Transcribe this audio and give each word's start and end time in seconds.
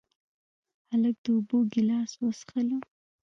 هلک 0.89 1.15
د 1.23 1.25
اوبو 1.35 1.57
ګیلاس 1.71 2.11
وڅښله. 2.17 2.77